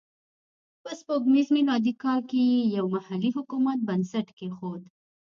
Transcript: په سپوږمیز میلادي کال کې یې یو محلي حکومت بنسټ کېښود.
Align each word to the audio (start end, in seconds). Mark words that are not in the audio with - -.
په 0.83 0.91
سپوږمیز 0.99 1.47
میلادي 1.55 1.93
کال 2.03 2.19
کې 2.29 2.39
یې 2.51 2.59
یو 2.75 2.85
محلي 2.95 3.29
حکومت 3.37 3.79
بنسټ 3.87 4.27
کېښود. 4.37 4.81